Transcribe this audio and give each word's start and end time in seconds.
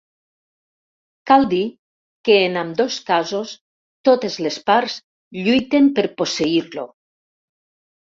Cal 1.31 1.45
dir 1.51 1.59
que 2.29 2.39
en 2.47 2.57
ambdós 2.63 2.99
casos 3.11 3.53
totes 4.11 4.41
les 4.47 4.61
parts 4.73 4.99
lluiten 5.45 5.95
per 6.01 6.11
posseir-lo. 6.21 6.93